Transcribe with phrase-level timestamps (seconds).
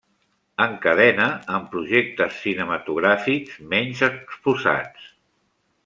[0.63, 1.27] Encadena
[1.57, 5.09] amb projectes cinematogràfics menys exposats.